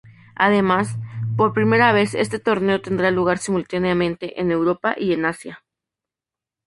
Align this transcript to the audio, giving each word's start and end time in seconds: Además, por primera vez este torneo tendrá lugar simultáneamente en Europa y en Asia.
Además, 0.35 0.97
por 1.37 1.53
primera 1.53 1.91
vez 1.93 2.15
este 2.15 2.39
torneo 2.39 2.81
tendrá 2.81 3.11
lugar 3.11 3.37
simultáneamente 3.37 4.41
en 4.41 4.49
Europa 4.49 4.95
y 4.97 5.13
en 5.13 5.25
Asia. 5.25 5.63